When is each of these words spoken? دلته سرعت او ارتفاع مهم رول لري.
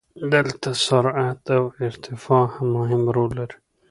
دلته 0.33 0.69
سرعت 0.87 1.43
او 1.57 1.63
ارتفاع 1.87 2.47
مهم 2.75 3.03
رول 3.15 3.29
لري. 3.39 3.57